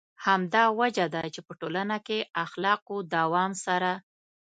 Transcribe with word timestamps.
همدا 0.25 0.63
وجه 0.79 1.05
ده 1.13 1.23
چې 1.33 1.39
په 1.47 1.53
ټولنه 1.59 1.97
کې 2.07 2.19
اخلاقو 2.45 2.97
دوام 3.15 3.51
سره. 3.65 3.91